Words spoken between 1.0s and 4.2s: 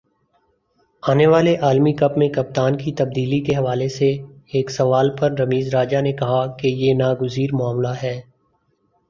آنے والے عالمی کپ میں کپتان کی تبدیلی کے حوالے سے